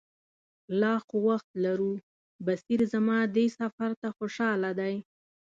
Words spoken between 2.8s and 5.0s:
زما دې سفر ته خوشاله دی.